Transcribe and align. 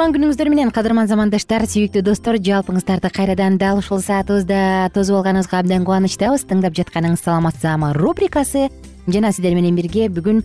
кутман 0.00 0.14
күнүңүздөр 0.16 0.48
менен 0.48 0.70
кадырман 0.72 1.08
замандаштар 1.10 1.66
сүйүктүү 1.68 2.00
достор 2.00 2.38
жалпыңыздарды 2.40 3.10
кайрадан 3.12 3.58
дал 3.60 3.82
ушул 3.82 3.98
саатыбызда 4.00 4.88
тосуп 4.94 5.18
алганыбызга 5.18 5.58
абдан 5.60 5.84
кубанычтабыз. 5.84 6.46
Тыңдап 6.48 6.72
жатканыңыз 6.78 7.20
саламатсызаама 7.20 7.90
рубрикасы. 7.98 8.70
Жана 9.12 9.28
сиздер 9.36 9.52
менен 9.58 9.76
бирге 9.76 10.06
бүгүн 10.08 10.40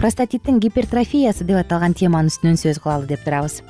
простатиттин 0.00 0.56
гипертрофиясы 0.64 1.44
деп 1.44 1.60
аталган 1.60 1.92
теманын 1.92 2.32
үстүнөн 2.32 2.56
сөз 2.56 2.80
кылалы 2.80 3.04
деп 3.12 3.28
турабыз. 3.28 3.60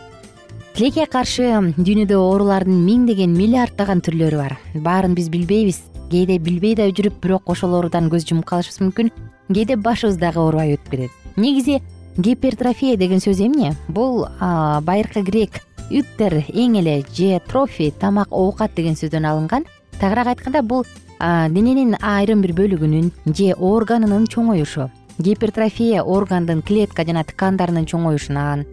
Тилекке 0.78 1.10
каршы 1.10 1.50
дүйнөдө 1.74 2.14
оорулардын 2.14 2.78
миңдеген 2.86 3.34
миллиарддаган 3.34 4.06
түрлөрү 4.06 4.38
бар. 4.38 4.58
Баарын 4.78 5.18
биз 5.18 5.32
билбейбиз. 5.34 5.82
Кээде 6.14 6.38
билбей 6.38 6.78
да 6.78 6.86
жүрүп 6.94 7.18
бирок 7.26 7.50
ошол 7.50 7.74
оорудан 7.74 8.06
көз 8.06 8.30
жумуп 8.30 8.46
калышыбыз 8.54 8.86
мүмкүн. 8.86 9.10
Кээде 9.50 9.82
башыбыз 9.82 10.22
дагы 10.22 10.38
оорубай 10.38 10.78
өтүп 10.78 10.94
кетет. 10.94 11.22
Негизи 11.34 11.82
гипертрофия 12.18 12.96
деген 12.98 13.22
сөз 13.22 13.40
эмне 13.40 13.74
бул 13.88 14.26
байыркы 14.38 15.22
грек 15.22 15.62
үттер 15.88 16.42
эң 16.50 16.78
эле 16.80 17.02
же 17.14 17.38
трофи 17.46 17.92
тамак 17.94 18.32
оокат 18.32 18.74
деген 18.74 18.96
сөздөн 18.98 19.24
алынган. 19.24 19.64
Тагыраак 20.00 20.34
айтканда 20.34 20.62
бул 20.62 20.84
дененин 21.18 21.96
айрым 22.02 22.42
бир 22.42 22.52
бөлүгүнүн 22.58 23.12
же 23.26 23.54
органынын 23.54 24.26
чоңоюшу. 24.26 24.90
Гипертрофия 25.18 26.02
органдын 26.02 26.62
клетка 26.62 27.06
жана 27.06 27.24
ткандарынын 27.24 27.86
чоңоюшунан. 27.86 28.66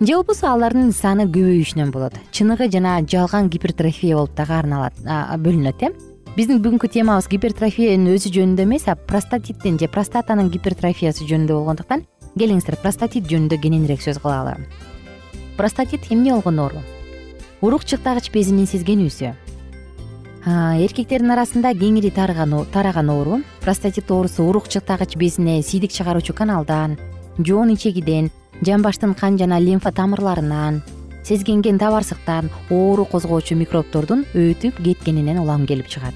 Же 0.00 0.16
болбосо 0.16 0.48
алардын 0.50 0.92
саны 0.92 1.28
көбөйүшүнөн 1.28 1.92
болот. 1.92 2.16
Чыныгы 2.32 2.70
жана 2.72 3.00
жалган 3.06 3.48
гипертрофия 3.48 4.16
болуп 4.16 4.34
дагы 4.34 4.56
арналат 4.58 4.96
бөлүнөт 5.04 5.84
э. 5.84 5.92
Биздин 6.36 6.62
бүгүнкү 6.64 6.88
темабыз 6.88 7.28
гипертрофиянын 7.28 8.14
өзү 8.16 8.32
жөнүндө 8.32 8.64
эмес 8.64 8.88
а 8.88 8.96
простатиттин 8.96 9.76
же 9.78 9.88
простатанын 9.92 10.48
гипертрофиясы 10.50 11.28
жөнүндө 11.28 11.58
болгондуктан 11.58 12.06
келиңиздер 12.38 12.78
простатит 12.82 13.28
жөнүндө 13.28 13.60
кененирээк 13.62 14.02
сөз 14.04 14.20
кылалы 14.22 14.56
простатит 15.56 16.10
эмне 16.10 16.32
болгон 16.32 16.58
оору? 16.58 16.82
Урук 17.60 17.84
чыктагыч 17.84 18.32
безинин 18.32 18.66
сезгенүүсү. 18.66 19.30
Эркектердин 20.42 21.30
арасында 21.30 21.70
кеңири 21.78 22.10
тараган 22.10 23.10
оору 23.10 23.42
простатит 23.60 24.10
оорусу 24.10 24.42
урук 24.42 24.66
чыктагыч 24.68 25.14
безине 25.16 25.62
сийдик 25.62 25.92
чыгаруучу 25.92 26.34
каналдан 26.34 26.98
жоон 27.38 27.74
ичегиден 27.74 28.32
жамбаштын 28.60 29.14
кан 29.14 29.38
жана 29.38 29.60
лимфа 29.60 29.92
тамырларынан 29.92 30.82
сезгенген 31.22 31.78
табарсыктан 31.78 32.50
оору 32.70 33.04
козгоочу 33.04 33.54
микробтордун 33.54 34.26
өтүп 34.34 34.82
кеткенинен 34.82 35.38
улам 35.38 35.66
келип 35.66 35.86
чыгат. 35.86 36.14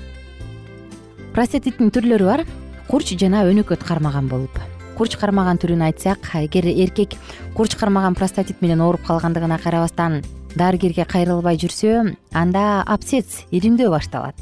Простатиттин 1.35 1.93
түрлөрү 1.95 2.25
бар 2.27 2.47
курч 2.89 3.15
жана 3.15 3.47
өнөкөт 3.47 3.87
кармаган 3.87 4.27
болуп 4.27 4.59
курч 4.97 5.17
кармаган 5.21 5.59
түрүн 5.61 5.85
айтсак 5.87 6.25
эгер 6.41 6.67
эркек 6.67 7.17
курч 7.55 7.77
кармаган 7.77 8.15
простатит 8.15 8.63
менен 8.63 8.81
ооруп 8.81 9.05
калгандыгына 9.07 9.59
карабастан 9.59 10.23
дарыгерге 10.57 11.05
кайрылбай 11.05 11.59
жүрсө 11.61 12.17
анда 12.33 12.83
абсцесс 12.83 13.45
иримдөө 13.51 13.91
башталат. 13.93 14.35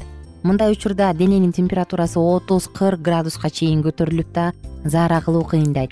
Мындай 0.43 0.71
учурда 0.71 1.13
дененин 1.13 1.51
температурасы 1.51 2.19
отуз 2.19 2.67
кырк 2.67 3.01
градуска 3.01 3.49
чейин 3.49 3.83
көтөрүлүп 3.83 4.31
да 4.31 4.53
заара 4.85 5.19
кылуу 5.21 5.43
кыйындайт. 5.43 5.91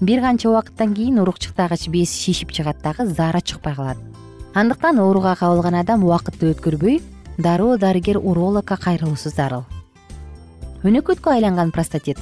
Бир 0.00 0.20
канча 0.20 0.50
убакыттан 0.50 0.94
кийин 0.94 1.20
урук 1.20 1.38
чыктагыч 1.38 1.88
без 1.88 2.10
шишип 2.10 2.50
чыгат 2.50 2.82
дагы 2.82 3.06
заара 3.06 3.40
чыкпай 3.40 3.74
калат. 3.74 3.98
Андыктан 4.54 4.98
ооруга 4.98 5.36
кабылган 5.36 5.74
адам 5.74 6.04
убакытты 6.04 6.50
өткөрбөй 6.50 7.02
дароо 7.38 7.76
дарыгер 7.78 8.18
урологко 8.18 8.76
кайрылуусу 8.76 9.30
зарыл 9.30 9.64
өнөкөткө 10.82 11.34
айланган 11.34 11.70
простатит 11.72 12.18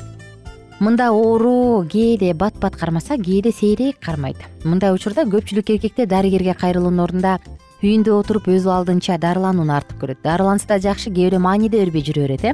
мында 0.79 1.11
оору 1.11 1.83
кээде 1.91 2.35
бат 2.39 2.55
бат 2.63 2.77
кармаса 2.77 3.17
кээде 3.19 3.51
сейрек 3.51 3.99
кармайт. 3.99 4.39
Мындай 4.63 4.93
учурда 4.95 5.25
көпчүлүк 5.27 5.73
эркектер 5.75 6.07
дарыгерге 6.07 6.55
кайрылуунун 6.55 7.03
ордунда 7.03 7.39
үйүндө 7.83 8.15
отуруп 8.15 8.47
өз 8.55 8.67
алдынча 8.71 9.19
дарыланууну 9.19 9.75
артык 9.75 9.99
көрөт. 9.99 10.23
Дарыланса 10.23 10.69
да 10.69 10.79
жакшы 10.79 11.11
кээ 11.11 11.31
бирөө 11.31 11.43
маани 11.43 11.69
да 11.69 11.83
бербей 11.83 12.05
жүрө 12.07 12.27
берет 12.29 12.45
э? 12.45 12.53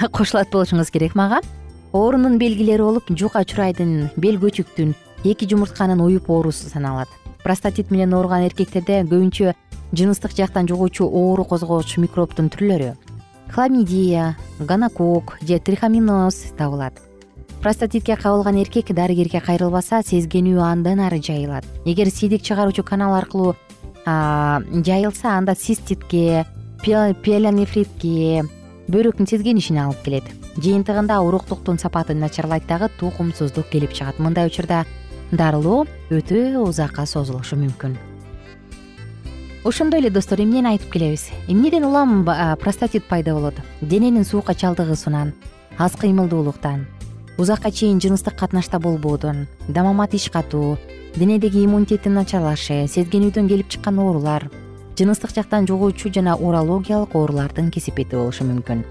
Кошулат 0.16 0.48
болушуңуз 0.52 0.90
керек 0.90 1.14
мага. 1.14 1.42
Оорунун 1.92 2.38
белгилери 2.38 2.82
болуп 2.82 3.10
жука 3.10 3.44
чурайдын 3.44 4.10
бел 4.16 4.40
көчүктүн 4.40 4.94
эки 5.24 5.48
жумуртканын 5.48 6.00
уюп 6.00 6.30
оорусу 6.30 6.70
саналат. 6.70 7.08
Простатит 7.44 7.90
менен 7.90 8.14
ооруган 8.16 8.48
эркектерде 8.48 9.02
көбүнчө 9.04 9.52
жыныстык 9.92 10.32
жактан 10.36 10.68
жугуучу 10.68 11.04
оору 11.04 11.44
козгоочу 11.44 12.00
микробдун 12.00 12.48
түрлөрү. 12.48 12.94
Хламидия 13.52 14.36
ганокок 14.58 15.36
же 15.42 15.60
трихоминоз 15.60 16.40
табылат 16.58 17.05
простатитке 17.62 18.16
кабылган 18.16 18.56
эркек 18.62 18.92
дарыгерге 18.94 19.40
кайрылбаса 19.40 20.02
сезгенүү 20.02 20.60
андан 20.62 21.00
ары 21.00 21.20
жайылат. 21.22 21.64
Эгер 21.84 22.10
сийдик 22.10 22.42
чыгаруучу 22.42 22.82
канал 22.84 23.14
аркылуу 23.14 23.56
жайылса 24.06 25.36
анда 25.36 25.54
циститке 25.54 26.46
пиелонефритке 26.82 28.44
бөйрөктүн 28.86 29.26
сезгенишине 29.26 29.82
алып 29.82 30.02
келет. 30.04 30.24
Жыйынтыгында 30.56 31.18
уруктуктун 31.20 31.78
сапатын 31.78 32.20
начарлайт 32.20 32.66
дагы 32.66 32.88
тукумсуздук 33.00 33.68
келип 33.68 33.92
чыгат. 33.92 34.18
Мындай 34.18 34.46
учурда 34.46 34.84
дарылоо 35.32 35.86
өтө 36.10 36.62
узакка 36.62 37.06
созулушу 37.06 37.56
мүмкүн. 37.56 37.96
Ошондой 39.64 39.98
эле 40.00 40.10
достор 40.10 40.38
эмнени 40.40 40.68
айтып 40.76 40.92
келебиз? 40.92 41.30
Эмнеден 41.48 41.84
улам 41.84 42.24
простатит 42.60 43.04
пайда 43.04 43.34
болот? 43.34 43.54
Дененин 43.80 44.24
суукка 44.24 44.54
чалдыгуусунан 44.54 45.34
аз 45.76 45.92
кыймылдуулуктан 45.98 46.86
узакка 47.38 47.70
чейин 47.70 48.00
жыныстык 48.00 48.34
катнашта 48.34 48.78
болбоодон 48.78 49.46
дамама 49.68 50.06
тиш 50.08 50.30
катуу 50.30 50.78
денедеги 51.16 51.64
иммунитеттин 51.64 52.14
начарлашы 52.14 52.86
сезгенүүдөн 52.88 53.48
келип 53.48 53.68
чыккан 53.68 53.98
оорулар 53.98 54.48
жыныстык 54.96 55.34
жактан 55.36 55.66
жугуучу 55.68 56.08
жана 56.12 56.36
урологиялык 56.36 57.14
оорулардын 57.14 57.70
кесепети 57.70 58.16
болушу 58.16 58.44
мүмкүн. 58.48 58.84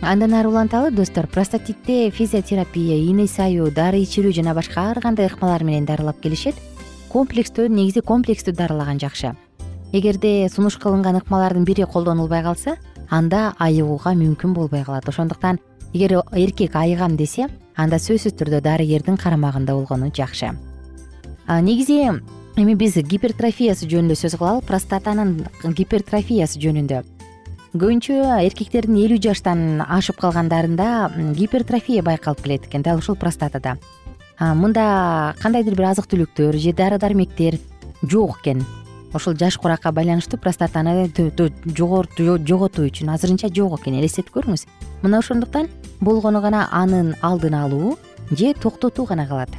Андан 0.00 0.34
ары 0.38 0.48
уланталы 0.48 0.92
достор 0.92 1.26
простатитте 1.26 2.10
физиотерапия 2.10 2.94
ийне 2.94 3.26
саюу 3.26 3.72
дары 3.74 3.98
ичирүү 4.04 4.32
жана 4.32 4.54
башка 4.54 4.90
ар 4.92 5.00
кандай 5.02 5.26
ыкмалар 5.26 5.64
менен 5.64 5.86
дарылап 5.86 6.20
келишет 6.22 6.54
комплекстүү 7.10 7.66
негизи 7.66 8.00
комплекстүү 8.06 8.54
дарылаган 8.54 9.00
жакшы. 9.02 9.34
Эгерде 9.92 10.48
сунуш 10.54 10.78
кылынган 10.78 11.18
ыкмалардын 11.18 11.64
бири 11.64 11.82
колдонулбай 11.82 12.44
калса 12.44 12.76
анда 13.10 13.54
айыгууга 13.58 14.14
мүмкүн 14.14 14.54
болбой 14.54 14.84
калат. 14.84 15.08
Ошондуктан 15.08 15.58
эгер 15.92 16.22
эркек 16.32 16.76
айыгам 16.76 17.16
десе 17.16 17.48
анда 17.76 17.98
сөзсүз 18.02 18.34
түрдө 18.38 18.60
дарыгердин 18.64 19.16
карамагында 19.16 19.74
болгону 19.74 20.10
жакшы. 20.14 20.52
Негизи 21.48 22.00
эми 22.58 22.74
биз 22.74 22.96
гипертрофиясы 22.96 23.86
жөнүндө 23.88 24.16
сөз 24.18 24.36
кылалы 24.36 24.64
простатанын 24.66 25.46
гипертрофиясы 25.64 26.60
жөнүндө. 26.60 27.04
Көбүнчө 27.74 28.16
эркектердин 28.48 28.96
элүү 28.96 29.20
жаштан 29.28 29.82
ашып 29.84 30.18
калгандарында 30.20 31.12
гипертрофия 31.36 32.02
байкалып 32.02 32.42
келет 32.42 32.66
экен 32.66 32.82
дал 32.82 32.98
ушул 32.98 33.16
простатада. 33.16 33.76
Мында 34.40 35.34
кандайдыр 35.42 35.76
бир 35.76 35.90
азык 35.92 36.08
түлүктөр 36.10 36.58
же 36.58 36.72
дары 36.72 36.98
дармектер 36.98 37.58
жок 38.02 38.38
экен 38.40 38.64
ошол 39.12 39.34
жаш 39.34 39.56
куракка 39.58 39.92
байланыштуу 39.92 40.38
простатаны 40.38 41.08
жоготуу 41.64 42.86
үчүн 42.86 43.10
азырынча 43.14 43.48
жок 43.54 43.80
экен 43.80 43.98
элестетип 44.00 44.34
көрүңүз. 44.34 44.66
Мына 45.02 45.18
ошондуктан 45.18 45.68
болгону 46.00 46.40
гана 46.40 46.68
анын 46.72 47.14
алдын 47.22 47.54
алуу 47.54 47.96
же 48.30 48.54
токтотуу 48.54 49.06
гана 49.06 49.26
калат. 49.26 49.50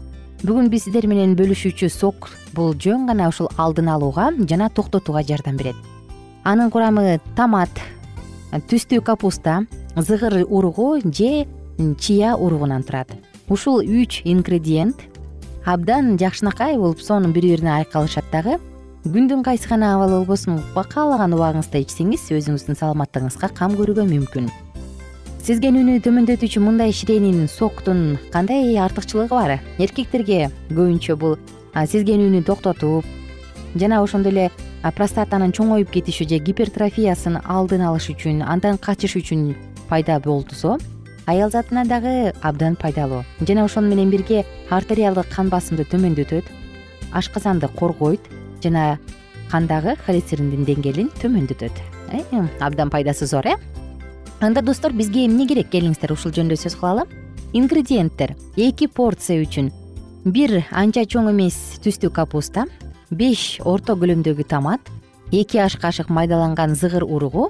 Бүгүн 0.44 0.70
биз 0.70 0.86
сиздер 0.86 1.08
менен 1.08 1.36
бөлүшүүчү 1.36 1.90
сок 1.90 2.30
бул 2.54 2.74
жөн 2.74 3.08
гана 3.10 3.28
ушул 3.30 3.50
алдын 3.58 3.90
алууга 3.90 4.30
жана 4.48 4.70
токтотууга 4.70 5.24
жардам 5.24 5.58
берет. 5.58 5.76
Анын 6.44 6.72
курамы 6.72 7.20
томат 7.36 7.70
түстүү 8.52 9.02
капуста 9.04 9.66
зыгыр 9.96 10.46
уругу 10.48 11.00
же 11.04 11.48
чия 12.00 12.36
уругунан 12.36 12.84
турат. 12.84 13.12
Ушул 13.50 13.82
үч 13.82 14.22
ингредиент 14.24 14.96
абдан 15.66 16.18
жакшынакай 16.18 16.78
болуп 16.78 17.02
сонун 17.02 17.34
бири 17.34 17.52
бирине 17.52 17.74
айкалышат 17.82 18.26
дагы 18.32 18.60
күндүн 19.08 19.46
кайсы 19.48 19.70
гана 19.70 19.94
абалы 19.96 20.18
болбосун 20.20 20.58
каалаган 20.76 21.32
убагыңызда 21.32 21.80
ичсеңиз 21.86 22.26
өзүңүздүн 22.36 22.76
саламаттыгыңызга 22.76 23.48
кам 23.56 23.78
көрүүгө 23.80 24.04
мүмкүн. 24.10 24.50
Сезгенүүнү 25.40 26.02
төмөндөтүүчү 26.04 26.60
мындай 26.60 26.92
ширенин 26.92 27.48
соктун 27.48 28.18
кандай 28.34 28.76
артыкчылыгы 28.76 29.32
бар? 29.32 29.54
Эркектерге 29.80 30.50
көбүнчө 30.68 31.16
бул 31.16 31.38
сезгенүүнү 31.74 32.44
токтотуп 32.44 33.08
жана 33.80 34.02
ошондой 34.04 34.34
эле 34.34 34.50
простатанын 34.84 35.56
чоңоюп 35.56 35.94
кетиши 35.96 36.28
же 36.28 36.42
гипертрофиясын 36.44 37.40
алдын 37.48 37.86
алыш 37.88 38.10
үчүн 38.12 38.44
андан 38.44 38.78
качыш 38.78 39.16
үчүн 39.16 39.54
пайда 39.88 40.20
болсо 40.20 40.76
аял 41.26 41.50
затына 41.50 41.86
дагы 41.88 42.34
абдан 42.42 42.76
пайдалуу. 42.76 43.24
Жана 43.48 43.64
ошону 43.64 43.88
менен 43.88 44.12
бирге 44.12 44.44
артериалдык 44.70 45.32
кан 45.32 45.48
басымды 45.48 45.88
төмөндөтөт 45.88 46.52
ашказанды 47.14 47.72
коргойт 47.80 48.28
жана 48.64 49.00
кандагы 49.52 49.96
холестериндин 50.06 50.66
деңгээлин 50.68 51.10
төмөндөтөт 51.22 51.82
э, 52.14 52.24
абдан 52.60 52.90
пайдасы 52.90 53.26
зор 53.26 53.48
э? 53.48 53.56
Анда 54.40 54.62
достор 54.62 54.94
бизге 54.94 55.26
эмне 55.26 55.48
керек? 55.48 55.68
Келиңиздер 55.74 56.14
ушул 56.14 56.32
жөнүндө 56.32 56.56
сөз 56.62 56.78
кылалы 56.80 57.04
ингредиенттер. 57.54 58.36
Эки 58.56 58.88
порция 58.88 59.42
үчүн. 59.44 59.72
Бир 60.24 60.62
анча 60.72 61.04
чоң 61.04 61.32
эмес 61.34 61.58
түстүү 61.84 62.12
капуста 62.16 62.68
беш 63.10 63.60
орто 63.66 63.98
көлөмдөгү 64.00 64.46
томат 64.48 64.92
эки 65.32 65.60
аш 65.60 65.76
кашык 65.82 66.10
майдаланган 66.14 66.76
зыгыр 66.76 67.04
уругу 67.04 67.50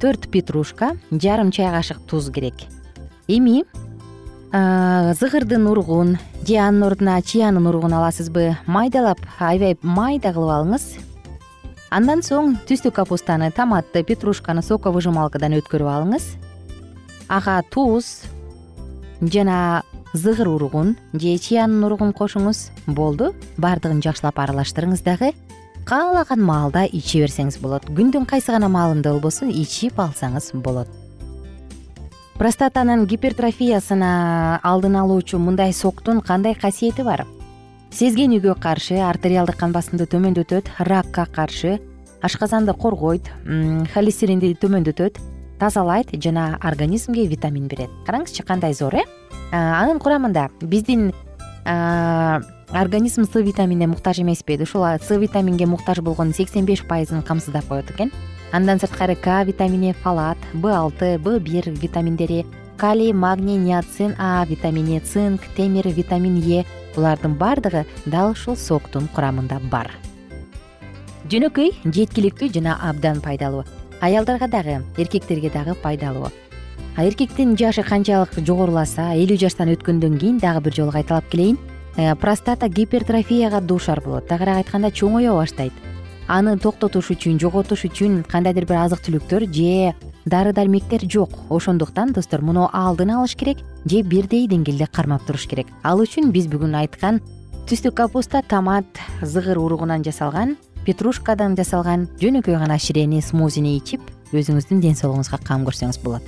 төрт 0.00 0.30
петрушка 0.30 0.94
жарым 1.10 1.50
чай 1.50 1.70
кашык 1.70 2.00
туз 2.06 2.30
керек. 2.30 2.66
Эми 3.28 3.64
зыгырдын 4.52 5.66
уругун 5.66 6.18
же 6.46 6.56
анын 6.56 6.82
ордуна 6.82 7.20
чиянын 7.22 7.66
уругун 7.66 7.92
аласызбы? 7.92 8.56
Майдалап 8.66 9.18
аябай 9.40 9.76
майда 9.82 10.32
кылып 10.32 10.52
алыңыз. 10.54 10.84
Андан 11.90 12.22
соң 12.22 12.56
түстүү 12.68 12.92
капустаны 12.94 13.50
томатты 13.50 14.04
петрушканы 14.06 14.62
соковыжималкадан 14.62 15.58
өткөрүп 15.58 15.90
алыңыз. 15.90 16.28
Ага 17.28 17.62
туз 17.70 18.22
жана 19.20 19.82
зыгыр 20.14 20.48
уругун 20.48 20.96
же 21.12 21.38
чиянын 21.38 21.84
уругун 21.84 22.12
кошуңуз. 22.12 22.70
Болду 22.86 23.34
баардыгын 23.58 24.02
жакшылап 24.02 24.38
аралаштырыңыз 24.38 25.02
дагы. 25.02 25.32
Каалаган 25.86 26.42
маалда 26.42 26.86
иче 26.86 27.24
берсеңиз 27.24 27.58
болот. 27.62 27.86
Күндүн 27.90 28.26
кайсы 28.26 28.52
гана 28.52 28.68
маалында 28.68 29.12
болбосун 29.12 29.50
ичип 29.50 29.98
алсаңыз 30.02 30.52
болот 30.54 31.05
простатанын 32.38 33.06
гипертрофиясына 33.08 34.60
алдын 34.62 34.96
алуучу 35.00 35.38
мындай 35.38 35.72
соктун 35.72 36.20
кандай 36.20 36.54
касиети 36.54 37.02
бар? 37.02 37.24
Сезгенүүгө 37.96 38.56
каршы 38.60 38.98
артериалдык 39.00 39.56
кан 39.56 39.72
басымды 39.72 40.04
төмөндөтөт 40.10 40.68
ракка 40.84 41.24
каршы 41.26 41.78
ашказанды 42.20 42.74
коргойт 42.76 43.30
холестеринди 43.94 44.52
төмөндөтөт 44.60 45.20
тазалайт 45.58 46.12
жана 46.20 46.58
организмге 46.60 47.26
витамин 47.26 47.68
берет. 47.68 47.90
Караңызчы 48.06 48.44
кандай 48.44 48.74
зор 48.74 48.94
э? 49.00 49.04
Анын 49.52 49.98
курамында 49.98 50.50
биздин 50.60 51.12
организм 51.64 53.24
с 53.24 53.34
витаминине 53.34 53.86
муктаж 53.86 54.18
эмеспи 54.18 54.60
ушул 54.60 54.84
с 54.84 55.16
витаминге 55.16 55.66
муктаж 55.66 56.00
болгон 56.00 56.34
сексен 56.34 56.66
беш 56.66 56.84
пайызын 56.86 57.22
камсыздап 57.22 57.64
коет 57.66 57.90
экен 57.90 58.12
андан 58.52 58.78
сырткары 58.78 59.16
к 59.16 59.42
витамини 59.44 59.92
фалат 59.92 60.38
б 60.52 60.70
алты 60.70 61.18
б 61.18 61.38
бир 61.38 61.70
витаминдери 61.70 62.46
калий 62.76 63.12
магний 63.12 63.56
ниацин 63.56 64.14
а 64.18 64.44
витамини 64.46 65.00
цинк 65.00 65.40
темир 65.56 65.88
витамин 65.88 66.36
е. 66.36 66.64
Булардын 66.94 67.34
баардыгы 67.34 67.84
дал 68.06 68.30
ушул 68.30 68.56
соктун 68.56 69.08
курамында 69.14 69.60
бар. 69.70 69.90
Жөнөкөй 71.28 71.74
жеткиликтүү 71.84 72.48
жана 72.54 72.78
абдан 72.88 73.20
пайдалуу. 73.20 73.64
Аялдарга 74.00 74.48
дагы 74.48 74.82
эркектерге 74.96 75.50
дагы 75.50 75.74
пайдалуу. 75.74 76.30
Эркектин 76.96 77.56
жашы 77.56 77.82
канчалык 77.82 78.38
жогоруласа 78.38 79.10
элүү 79.12 79.36
жаштан 79.44 79.74
өткөндөн 79.74 80.16
кийин 80.18 80.38
дагы 80.38 80.62
бир 80.64 80.74
жолу 80.74 80.92
кайталап 80.92 81.28
келейин. 81.28 81.58
Э, 81.96 82.14
простата 82.14 82.68
гипертрофияга 82.68 83.60
дуушар 83.60 84.00
болот. 84.00 84.28
Тагыраак 84.28 84.64
айтканда 84.64 84.88
чоңое 84.88 85.32
баштайт 85.32 85.72
аны 86.28 86.56
токтотуш 86.58 87.12
үчүн 87.14 87.38
жоготуш 87.40 87.86
үчүн 87.86 88.24
кандайдыр 88.26 88.66
бир 88.66 88.82
азык 88.82 89.02
түлүктөр 89.06 89.46
же 89.52 89.94
дары 90.26 90.52
дармектер 90.52 91.06
жок. 91.06 91.30
Ошондуктан 91.50 92.12
достор 92.12 92.42
муну 92.42 92.68
алдын 92.72 93.14
алыш 93.14 93.36
керек 93.36 93.58
же 93.84 94.02
бирдей 94.02 94.48
деңгээлде 94.48 94.88
кармап 94.92 95.26
туруш 95.26 95.46
керек. 95.46 95.66
Ал 95.82 96.02
үчүн 96.02 96.32
биз 96.34 96.48
бүгүн 96.50 96.74
айткан 96.82 97.20
түстүү 97.70 97.94
капуста 97.94 98.42
томат 98.42 98.86
зыгыр 99.22 99.58
уругунан 99.58 100.02
жасалган 100.02 100.56
петрушкадан 100.86 101.56
жасалган 101.58 102.08
жөнөкөй 102.20 102.58
гана 102.58 102.78
ширени 102.78 103.22
смузини 103.22 103.76
ичип 103.78 104.02
өзүңүздүн 104.34 104.82
ден 104.82 104.98
соолугуңузга 104.98 105.38
кам 105.46 105.66
көрсөңүз 105.66 106.02
болот. 106.02 106.22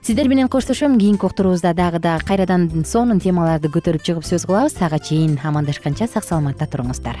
Сиздер 0.00 0.28
менен 0.28 0.48
коштошом 0.48 0.98
кийинки 0.98 1.26
уктуруубузда 1.26 1.74
дагы 1.74 1.98
да 2.00 2.18
кайрадан 2.24 2.84
сонун 2.84 3.20
темаларды 3.20 3.68
көтөрүп 3.68 4.04
чыгып 4.04 4.24
сөз 4.24 4.48
кылабыз. 4.48 4.80
Ага 4.80 4.98
чейин 4.98 5.38
амандашканча 5.44 6.08
сак 6.08 6.24
саламатта 6.24 6.64
туруңуздар 6.64 7.20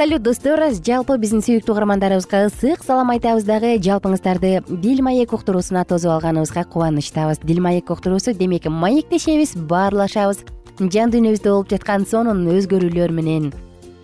салют 0.00 0.22
достор. 0.22 0.62
Жалпы 0.80 1.18
биздин 1.20 1.42
сүйүктүү 1.44 1.74
угармандарыбызга 1.74 2.46
ысык 2.46 2.80
салам 2.86 3.10
айтабыз 3.12 3.44
дагы. 3.44 3.74
Жалпыңыздарды 3.84 4.62
дил 4.80 5.02
маек 5.04 5.34
уктуруусуна 5.36 5.82
тосуп 5.84 6.14
алганыбызга 6.14 6.62
кубанычтабыз. 6.64 7.42
Дил 7.44 7.60
маек 7.60 7.90
уктуруусу 7.92 8.32
демек 8.32 8.64
маектешебиз 8.64 9.52
баарлашабыз. 9.68 10.40
Жан 10.78 11.12
дүйнөбүздө 11.12 11.52
болуп 11.52 11.68
жаткан 11.68 12.06
сонун 12.08 12.46
өзгөрүүлөр 12.48 13.12
менен 13.12 13.52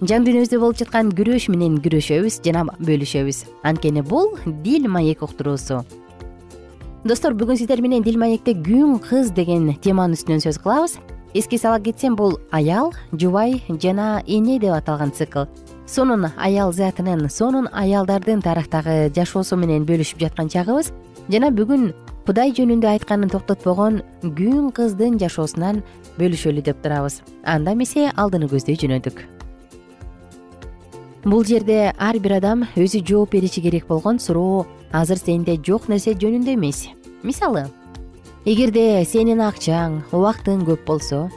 жан 0.03 0.27
дүйнөбүздө 0.29 0.61
болуп 0.61 0.77
жаткан 0.83 1.15
күрөш 1.17 1.49
менен 1.49 1.81
күрөшөбүз 1.81 2.43
жана 2.45 2.67
бөлүшөбүз. 2.77 3.47
Анткени 3.65 4.05
бул 4.05 4.35
дил 4.45 4.91
маек 4.93 5.25
уктуруусу. 5.25 5.81
Достор 7.09 7.33
бүгүн 7.33 7.57
сиздер 7.57 7.81
менен 7.81 8.05
дил 8.05 8.21
маекте 8.21 8.53
күң 8.53 8.99
кыз 9.01 9.33
деген 9.33 9.73
теманын 9.81 10.21
үстүнөн 10.21 10.45
сөз 10.45 10.61
кылабыз. 10.61 10.99
Эске 11.33 11.57
сала 11.57 11.81
кетсем 11.81 12.17
бул 12.17 12.37
аял 12.53 12.93
жубай 13.13 13.63
жана 13.81 14.23
эне 14.27 14.59
деп 14.61 14.77
аталган 14.77 15.17
цикл 15.17 15.49
сонун 15.87 16.27
аял 16.37 16.73
затынын 16.73 17.29
сонун 17.31 17.69
аялдардын 17.73 18.43
тарыхтагы 18.43 19.13
жашоосу 19.15 19.57
менен 19.57 19.87
бөлүшүп 19.87 20.19
жаткан 20.25 20.51
чагыбыз 20.51 20.91
жана 21.31 21.53
бүгүн 21.55 21.93
кудай 22.27 22.51
жөнүндө 22.51 22.89
айтканын 22.91 23.31
токтотпогон 23.31 24.01
күң 24.23 24.73
кыздын 24.75 25.19
жашоосунан 25.23 25.83
бөлүшөлү 26.19 26.65
деп 26.67 26.83
турабыз. 26.83 27.21
Анда 27.45 27.77
эмесе 27.77 28.11
алдыны 28.17 28.49
көздөй 28.51 28.79
жөнөдүк. 28.83 29.23
Бул 31.27 31.45
жерде 31.47 31.93
ар 31.99 32.19
бир 32.19 32.37
адам 32.41 32.67
өзү 32.75 33.05
жооп 33.07 33.35
бериши 33.35 33.63
керек 33.63 33.87
болгон 33.87 34.19
суроо 34.19 34.67
азыр 34.93 35.19
сенде 35.23 35.57
жок 35.63 35.89
нерсе 35.89 36.15
жөнүндө 36.19 36.55
эмес. 36.55 36.89
Мисалы 37.23 37.69
эгерде 38.47 39.05
сенин 39.07 39.43
акчаң 39.43 40.03
убактың 40.15 40.67
көп 40.67 40.85
болсо 40.87 41.29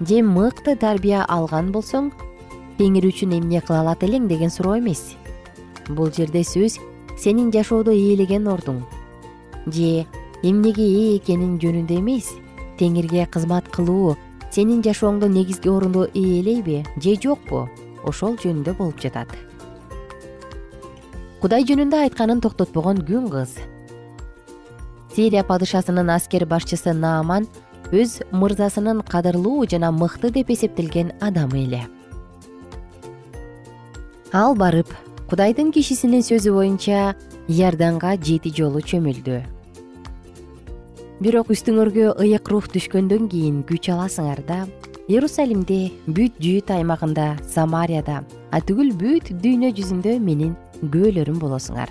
же 0.00 0.22
мыкты 0.24 0.76
тарбия 0.76 1.24
алган 1.28 1.72
болсоң 1.72 2.10
теңир 2.80 3.04
үчүн 3.10 3.34
эмне 3.36 3.60
кыла 3.60 3.82
алат 3.82 4.00
элең 4.06 4.24
деген 4.30 4.48
суроо 4.48 4.78
эмес. 4.78 5.12
Бул 5.92 6.08
жерде 6.16 6.40
сөз 6.40 6.78
сенин 7.20 7.50
жашоодо 7.52 7.92
ээлеген 7.92 8.48
ордуң. 8.48 8.78
Же 9.66 10.06
эмнеге 10.40 10.86
ээ 10.86 11.18
экениң 11.18 11.58
жөнүндө 11.60 11.98
эмес 12.00 12.30
теңирге 12.80 13.26
кызмат 13.28 13.68
кылуу 13.68 14.16
сенин 14.50 14.80
жашооңдо 14.80 15.28
негизги 15.28 15.68
орунду 15.68 16.06
ээлейби 16.14 16.80
же 16.96 17.16
жокпу 17.20 17.66
ошол 18.08 18.40
жөнүндө 18.40 18.76
болуп 18.80 19.04
жатат. 19.04 19.28
Кудай 21.44 21.68
жөнүндө 21.68 22.00
айтканын 22.06 22.40
токтотпогон 22.40 23.04
күң 23.04 23.28
кыз. 23.36 23.58
Сирия 25.12 25.44
падышасынын 25.44 26.16
аскер 26.16 26.48
башчысы 26.48 26.96
нааман 26.96 27.44
өз 27.92 28.22
мырзасынын 28.32 29.04
кадырлуу 29.04 29.66
жана 29.68 29.92
мыкты 29.92 30.32
деп 30.32 30.56
эсептелген 30.56 31.18
адамы 31.20 31.66
эле 31.66 31.86
ал 34.32 34.54
барып 34.54 34.90
кудайдын 35.26 35.72
кишисинин 35.74 36.22
сөзү 36.22 36.52
боюнча 36.54 37.14
иорданга 37.50 38.14
жети 38.14 38.52
жолу 38.54 38.78
чөмүлдү. 38.78 39.40
Бирок 41.20 41.50
үстүңөргө 41.50 42.12
ыйык 42.22 42.50
рух 42.52 42.68
түшкөндөн 42.70 43.26
кийин 43.32 43.64
күч 43.66 43.90
аласыңар 43.90 44.42
да 44.46 44.58
иерусалимде 45.10 45.90
бүт 46.06 46.38
жүйүт 46.38 46.70
аймагында 46.76 47.40
самарияда 47.42 48.20
атүгүл 48.54 48.92
бүт 49.00 49.32
дүйнө 49.42 49.72
жүзүндө 49.74 50.14
менин 50.22 50.54
күбөлөрүм 50.78 51.40
болосуңар. 51.42 51.90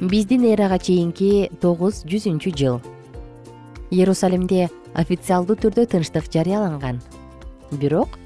Биздин 0.00 0.46
эрага 0.48 0.78
чейинки 0.78 1.50
тогуз 1.60 2.06
жүзүнчү 2.08 2.54
жыл. 2.56 2.80
Иерусалимде 3.90 4.70
официалдуу 4.94 5.58
түрдө 5.60 5.84
тынчтык 5.92 6.32
жарыяланган. 6.32 7.02
Бирок 7.76 8.16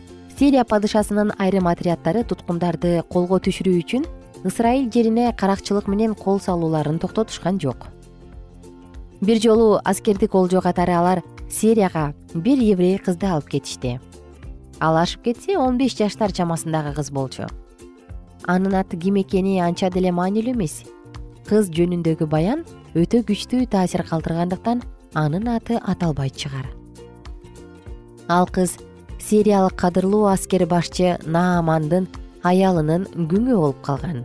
сирия 0.43 0.65
падышасынын 0.67 1.29
айрым 1.39 1.69
отряддары 1.71 2.25
туткундарды 2.27 3.05
колго 3.15 3.37
түшүрүү 3.47 3.77
үчүн 3.79 4.07
ысрайыл 4.49 4.89
жерине 4.91 5.29
каракчылык 5.39 5.87
менен 5.87 6.17
кол 6.19 6.41
салууларын 6.43 6.99
токтотушкан 6.99 7.61
жок. 7.63 7.87
Бир 9.21 9.39
жолу 9.39 9.79
аскердик 9.85 10.35
олжо 10.35 10.59
катары 10.61 10.99
алар 10.99 11.23
сирияга 11.49 12.09
бир 12.35 12.59
еврей 12.59 12.99
кызды 12.99 13.31
алып 13.31 13.55
кетишти. 13.55 14.01
Ал 14.81 14.99
ашып 14.99 15.23
кетсе 15.31 15.57
он 15.59 15.79
беш 15.79 15.95
жаштар 15.95 16.33
чамасындагы 16.33 16.97
кыз 16.99 17.13
болчу. 17.15 17.47
Анын 18.43 18.75
аты 18.83 18.97
ким 18.97 19.23
экени 19.23 19.61
анча 19.63 19.95
деле 19.95 20.11
маанилүү 20.11 20.59
эмес. 20.59 20.83
Кыз 21.47 21.71
жөнүндөгү 21.71 22.27
баян 22.27 22.67
өтө 22.99 23.23
күчтүү 23.31 23.69
таасир 23.71 24.03
калтыргандыктан 24.11 24.83
анын 25.15 25.53
аты 25.55 25.79
аталбайт 25.79 26.35
чыгар. 26.35 26.67
Ал 28.27 28.51
кыз 28.51 28.81
сириялык 29.29 29.76
кадырлуу 29.79 30.26
аскер 30.26 30.64
башчы 30.67 31.17
наамандын 31.25 32.09
аялынын 32.43 33.07
күңү 33.31 33.55
болуп 33.55 33.81
калган. 33.87 34.25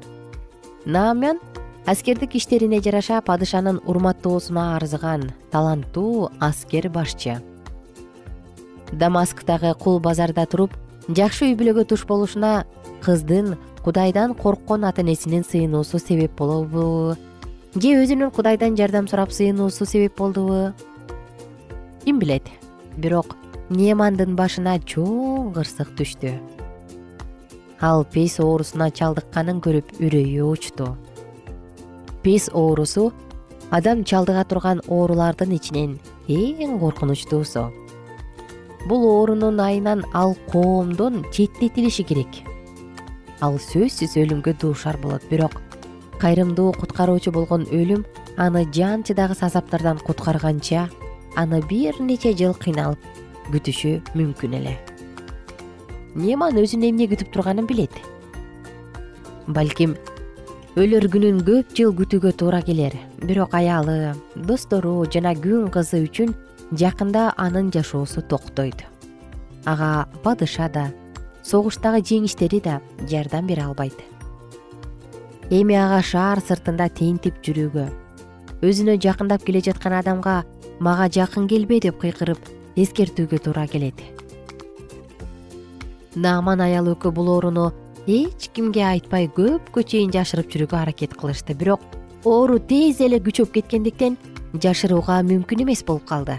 Нааман 0.85 1.39
аскердик 1.85 2.35
иштерине 2.35 2.81
жараша 2.81 3.21
падышанын 3.21 3.79
урматтоосуна 3.85 4.75
арзыган 4.75 5.29
таланттуу 5.51 6.29
аскер 6.39 6.89
башчы. 6.89 7.37
Дамасктагы 8.91 9.73
кул 9.79 9.99
базарда 9.99 10.45
туруп 10.45 10.73
жакшы 11.07 11.51
үй 11.51 11.55
бүлөгө 11.59 11.85
туш 11.91 12.05
болушуна 12.09 12.65
кыздын 13.05 13.55
кудайдан 13.83 14.33
корккон 14.35 14.83
ата 14.83 15.01
энесинин 15.01 15.43
сыйынуусу 15.43 15.99
себеп 15.99 16.35
болобу 16.39 17.15
же 17.75 17.93
өзүнүн 18.01 18.31
кудайдан 18.31 18.75
жардам 18.75 19.07
сурап 19.07 19.31
сыйынуусу 19.31 19.85
себеп 19.85 20.17
болдубу? 20.17 20.73
Ким 22.03 22.19
билет? 22.19 22.43
Бирок 22.97 23.35
немандын 23.69 24.35
башына 24.39 24.77
чоң 24.87 25.51
кырсык 25.55 25.91
түштү. 25.99 26.31
Ал 27.83 28.05
пес 28.13 28.39
оорусуна 28.39 28.87
чалдыкканын 28.89 29.59
көрүп 29.61 29.97
үрөйү 29.99 30.45
учту. 30.47 30.95
Пес 32.23 32.47
оорусу 32.53 33.11
адам 33.69 34.03
чалдыга 34.03 34.45
турган 34.47 34.81
оорулардын 34.87 35.51
ичинен 35.59 35.97
эң 36.27 36.79
коркунучтуусу 36.79 37.67
бул 38.87 39.03
оорунун 39.03 39.59
айынан 39.59 40.05
ал 40.13 40.35
коомдон 40.51 41.25
четтетилиши 41.35 42.03
керек. 42.07 42.41
Ал 43.41 43.59
сөзсүз 43.59 44.15
өлүмгө 44.17 44.55
дуушар 44.61 44.97
болот 44.97 45.27
бирок 45.29 45.59
кайрымдуу 46.21 46.71
куткаруучу 46.79 47.31
болгон 47.35 47.67
өлүм 47.69 48.05
аны 48.37 48.63
жан 48.73 49.03
чыдагыс 49.03 49.43
азаптардан 49.43 49.99
куткарганча 49.99 50.87
аны 51.35 51.61
бир 51.69 51.99
нече 51.99 52.33
жыл 52.33 52.55
кыйналып 52.55 52.97
күтүшү 53.53 53.93
мүмкүн 54.17 54.55
эле. 54.59 54.75
Неман 56.17 56.57
өзүн 56.59 56.85
эмне 56.89 57.07
күтүп 57.11 57.31
турганын 57.33 57.67
билет. 57.69 57.93
Балким 59.47 59.95
өлөр 60.77 61.07
күнүн 61.13 61.43
көп 61.47 61.75
жыл 61.77 61.93
күтүүгө 61.97 62.33
туура 62.39 62.61
келер. 62.65 62.95
Бирок 63.23 63.53
аялы 63.57 64.15
достору 64.35 65.05
жана 65.13 65.35
күн 65.35 65.69
кызы 65.73 66.03
үчүн 66.05 66.33
жакында 66.73 67.31
анын 67.37 67.71
жашоосу 67.73 68.21
токтойт. 68.21 68.83
Ага 69.65 70.07
падыша 70.23 70.67
да 70.73 70.89
согуштагы 71.43 72.01
жеңиштери 72.01 72.61
да 72.63 72.81
жардам 73.09 73.47
бере 73.47 73.63
албайт. 73.63 73.97
Эми 75.49 75.77
ага 75.79 76.01
шаар 76.03 76.43
сыртында 76.43 76.89
тентип 76.89 77.39
жүрүүгө 77.45 77.87
өзүнө 78.65 78.97
жакындап 78.97 79.43
келе 79.45 79.61
жаткан 79.61 79.93
адамга 79.93 80.41
мага 80.81 81.05
жакын 81.13 81.45
келбе 81.47 81.79
деп 81.79 81.99
кыйкырып 82.01 82.56
эскертүүгө 82.77 83.41
туура 83.41 83.65
келет. 83.67 83.99
Нааман 86.15 86.61
аял 86.61 86.87
экөө 86.93 87.11
бул 87.13 87.29
ооруну 87.33 87.71
эч 88.07 88.49
кимге 88.53 88.83
айтпай 88.85 89.27
көпкө 89.33 89.83
чейин 89.83 90.13
жашырып 90.13 90.51
жүрүүгө 90.53 90.77
аракет 90.77 91.15
кылышты. 91.17 91.53
Бирок 91.57 91.81
оору 92.23 92.59
тез 92.59 93.01
эле 93.01 93.19
күчөп 93.19 93.51
кеткендиктен 93.57 94.17
жашырууга 94.53 95.19
мүмкүн 95.25 95.65
эмес 95.65 95.83
болуп 95.85 96.05
калды. 96.09 96.37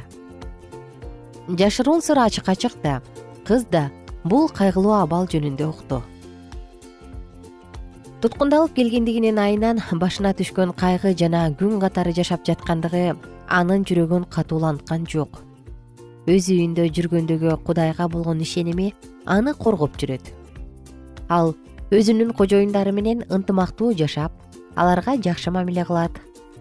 Жашыруун 1.49 2.02
сыр 2.02 2.23
ачыкка 2.23 2.54
чыкты 2.54 3.00
кыз 3.45 3.66
да 3.71 3.90
бул 4.25 4.49
кайгылуу 4.49 4.95
абал 4.99 5.26
жөнүндө 5.26 5.68
укту. 5.68 6.02
Туткундалып 8.23 8.75
келгендигинин 8.75 9.38
айынан 9.38 9.83
башына 9.92 10.35
түшкөн 10.35 10.75
кайгы 10.75 11.14
жана 11.18 11.49
күн 11.50 11.78
катары 11.83 12.14
жашап 12.14 12.47
жаткандыгы 12.47 13.12
анын 13.47 13.85
жүрөгүн 13.87 14.26
катууланткан 14.30 15.07
жок 15.07 15.48
өз 16.29 16.51
үйүндө 16.53 16.85
жүргөндөгү 16.93 17.55
кудайга 17.65 18.05
болгон 18.13 18.43
ишеними 18.45 18.91
аны 19.25 19.55
коргоп 19.57 19.95
жүрөт. 19.97 20.27
Ал 21.33 21.55
өзүнүн 21.89 22.35
кожоюндары 22.37 22.93
менен 22.93 23.23
ынтымактуу 23.33 23.95
жашап 23.97 24.35
аларга 24.77 25.17
жакшы 25.17 25.51
мамиле 25.51 25.87
кылат. 25.89 26.13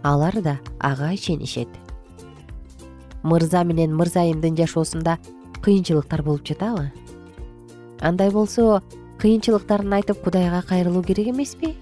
Алар 0.04 0.40
да 0.42 0.60
ага 0.80 1.12
ишенишет. 1.14 1.68
Мырза 3.24 3.66
менен 3.68 3.96
мырзайымдын 3.98 4.56
жашоосунда 4.56 5.18
кыйынчылыктар 5.62 6.24
болуп 6.24 6.48
жатабы? 6.48 6.94
Андай 8.00 8.32
болсо 8.32 8.82
кыйынчылыктарын 9.20 9.98
айтып 10.00 10.24
кудайга 10.24 10.62
кайрылуу 10.62 11.04
керек 11.04 11.28
эмеспи? 11.34 11.76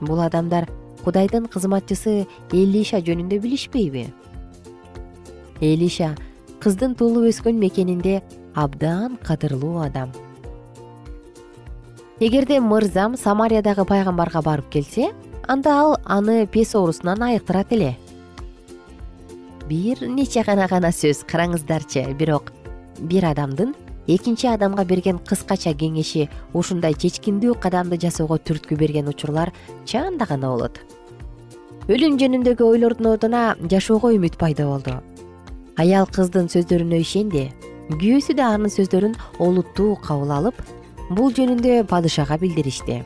Бул 0.00 0.20
адамдар 0.20 0.68
кудайдын 1.02 1.50
кызматчысы 1.50 2.28
элиша 2.52 3.02
жөнүндө 3.02 3.40
билишпейби? 3.42 4.06
Элиша 5.60 6.14
кыздын 6.66 6.96
туулуп 6.98 7.28
өскөн 7.30 7.60
мекенинде 7.62 8.24
абдан 8.58 9.12
кадырлуу 9.22 9.84
адам. 9.84 10.10
Эгерде 12.18 12.58
мырзам 12.58 13.14
самариядагы 13.16 13.84
пайгамбарга 13.86 14.42
барып 14.42 14.72
келсе 14.74 15.12
анда 15.46 15.76
ал 15.78 15.94
аны 16.04 16.48
пес 16.50 16.74
оорусунан 16.74 17.22
айыктырат 17.22 17.70
эле. 17.70 17.92
Бир 19.68 20.02
нече 20.10 20.42
гана 20.42 20.66
гана 20.66 20.90
сөз 20.90 21.22
караңыздарчы 21.30 22.02
бирок 22.18 22.50
бир 22.98 23.30
адамдын 23.30 23.74
экинчи 24.08 24.50
адамга 24.50 24.84
берген 24.84 25.20
кыскача 25.22 25.70
кеңеши 25.70 26.26
ушундай 26.52 26.98
чечкиндүү 26.98 27.60
кадамды 27.62 27.94
жасоого 27.94 28.42
түрткү 28.42 28.74
берген 28.74 29.06
учурлар 29.06 29.54
чаанда 29.84 30.26
гана 30.26 30.50
болот. 30.50 30.80
Өлүм 31.86 32.18
жөнүндөгү 32.18 32.72
ойлордун 32.74 33.12
ордуна 33.12 33.52
жашоого 33.70 34.10
үмүт 34.18 34.34
пайда 34.34 34.66
болду 34.66 35.02
аял 35.80 36.06
кыздын 36.06 36.50
сөздөрүнө 36.52 37.00
ишенди 37.04 37.46
күйөөсү 37.90 38.36
да 38.38 38.50
анын 38.54 38.72
сөздөрүн 38.72 39.16
олуттуу 39.46 39.96
кабыл 40.06 40.32
алып 40.38 40.60
бул 41.10 41.32
жөнүндө 41.32 41.84
падышага 41.90 42.38
билдиришти. 42.42 43.02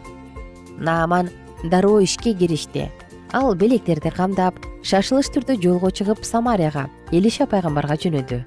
Нааман 0.78 1.28
дароо 1.64 2.00
ишке 2.00 2.33
киришти. 2.35 2.88
Ал 3.33 3.54
белектерди 3.54 4.11
камдап 4.11 4.56
шашылыш 4.83 5.28
түрдө 5.35 5.59
жолго 5.62 5.90
чыгып 5.90 6.24
самарияга 6.24 6.88
элиша 7.12 7.46
пайгамбарга 7.46 7.98
жөнөдү. 8.04 8.40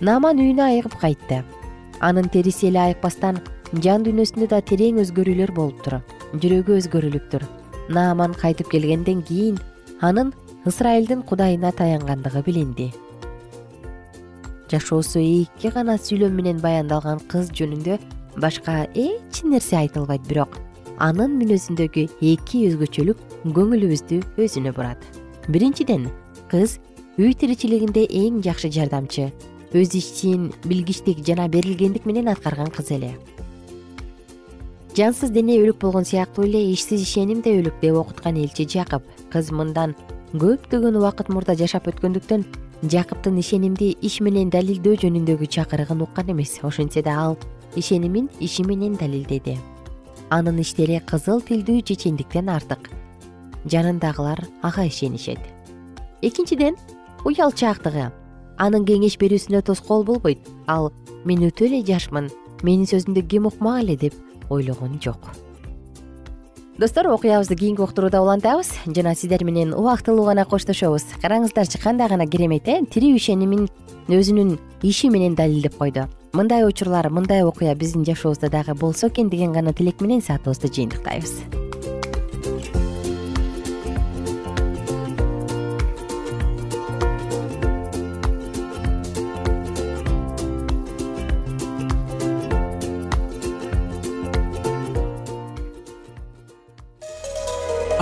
Нааман 0.00 0.38
үйүнө 0.38 0.66
айыгып 0.66 0.98
кайтты. 1.00 1.44
Анын 2.00 2.28
териси 2.28 2.68
эле 2.68 2.82
айыкпастан 2.84 3.40
жан 3.84 4.04
дүйнөсүндө 4.04 4.48
да 4.52 4.60
терең 4.64 5.00
өзгөрүүлөр 5.02 5.50
болуптур 5.56 5.98
жүрөгү 6.40 6.76
өзгөрүлүптүр 6.80 7.44
нааман 7.92 8.34
кайтып 8.36 8.70
келгенден 8.72 9.20
кийин 9.28 9.58
анын 10.00 10.32
ысрайылдын 10.68 11.22
кудайына 11.22 11.72
таянгандыгы 11.72 12.42
билинди. 12.46 12.92
Жашоосу 14.70 15.18
эки 15.18 15.72
гана 15.72 15.96
сүйлөм 15.96 16.34
менен 16.36 16.60
баяндалган 16.60 17.20
кыз 17.32 17.48
жөнүндө 17.56 17.98
башка 18.36 18.82
эч 18.94 19.42
нерсе 19.44 19.78
айтылбайт 19.80 20.26
бирок 20.28 20.58
анын 20.98 21.38
мүнөзүндөгү 21.40 22.04
эки 22.32 22.64
өзгөчөлүк 22.68 23.20
көңүлүбүздү 23.46 24.18
өзүнө 24.44 24.74
бурат. 24.76 24.98
Биринчиден 25.48 26.08
кыз 26.50 26.78
үй 27.18 27.32
тиричилигинде 27.38 28.04
эң 28.20 28.42
жакшы 28.44 28.70
жардамчы 28.74 29.30
өз 29.72 29.94
ишин 29.94 30.50
билгичтик 30.64 31.22
жана 31.26 31.48
берилгендик 31.48 32.06
менен 32.06 32.28
аткарган 32.34 32.70
кыз 32.74 32.90
эле. 32.98 33.14
Жансыз 34.96 35.30
дене 35.30 35.58
өлүк 35.62 35.78
болгон 35.80 36.04
сыяктуу 36.04 36.44
эле 36.44 36.60
ишсиз 36.72 37.02
ишеним 37.06 37.42
да 37.42 37.54
өлүк 37.54 37.80
деп 37.80 37.96
окуткан 38.02 38.36
элчи 38.42 38.66
жакып 38.66 39.06
кыз 39.30 39.52
мындан 39.54 39.94
көптөгөн 40.36 40.98
убакыт 41.00 41.30
мурда 41.32 41.54
жашап 41.56 41.86
өткөндүктөн 41.88 42.42
жакыптын 42.92 43.38
ишенимди 43.40 43.94
иш 44.04 44.18
менен 44.20 44.50
далилдөө 44.52 44.98
жөнүндөгү 45.00 45.48
чакырыгын 45.54 46.02
уккан 46.04 46.28
эмес. 46.34 46.58
Ошентсе 46.62 47.00
да 47.02 47.14
ал 47.16 47.38
ишенимин 47.76 48.28
иши 48.38 48.62
менен 48.62 48.98
далилдеди. 49.00 49.56
Анын 50.28 50.60
иштери 50.60 51.00
кызыл 51.00 51.40
тилдүү 51.40 51.80
чечендиктен 51.80 52.52
артык. 52.52 52.90
Жанындагылар 53.64 54.44
ага 54.62 54.84
ишенишет. 54.84 55.40
Экинчиден 56.20 56.76
уялчаактыгы 57.24 58.12
анын 58.58 58.84
кеңеш 58.84 59.16
берүүсүнө 59.16 59.64
тоскоол 59.64 60.04
болбойт. 60.04 60.44
Ал 60.66 60.92
мен 61.24 61.40
өтө 61.48 61.72
эле 61.72 61.80
жашмын. 61.88 62.28
Менин 62.62 62.84
сөзүмдү 62.84 63.24
ким 63.28 63.46
укмак 63.46 63.80
эле? 63.80 63.96
деп 63.96 64.14
ойлогон 64.50 65.00
жок 65.00 65.47
достор 66.78 67.08
окуябызды 67.08 67.56
кийинки 67.56 67.80
уктурууда 67.80 68.22
улантабыз. 68.22 68.72
Жана 68.86 69.14
сиздер 69.14 69.44
менен 69.44 69.74
убактылуу 69.74 70.24
гана 70.24 70.44
коштошобуз. 70.44 71.04
Караңыздарчы 71.22 71.82
кандай 71.82 72.08
гана 72.08 72.26
керемет 72.26 72.68
э 72.68 72.80
тирүү 72.86 73.16
ишенимин 73.18 73.68
өзүнүн 74.08 74.58
иши 74.82 75.10
менен 75.10 75.34
далилдеп 75.34 75.76
койду. 75.76 76.06
Мындай 76.32 76.64
учурлар 76.64 77.10
мындай 77.10 77.42
окуя 77.42 77.74
биздин 77.74 78.04
жашообузда 78.04 78.48
дагы 78.48 78.74
болсо 78.74 79.08
экен 79.08 79.28
деген 79.28 79.52
гана 79.52 79.72
тилек 79.72 80.00
менен 80.00 80.22
саатыбызды 80.22 80.68
жыйынтыктайбыз 80.68 81.77